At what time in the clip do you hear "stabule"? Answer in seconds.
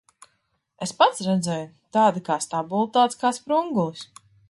2.49-2.91